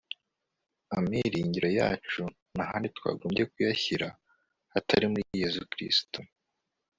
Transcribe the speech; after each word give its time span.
amiringiro 0.97 1.69
yacu 1.79 2.21
nta 2.53 2.63
handi 2.69 2.87
twagombye 2.97 3.43
kuyashyira 3.51 4.07
hatari 4.73 5.05
muri 5.11 5.23
yezu 5.41 5.61
kristu 5.71 6.19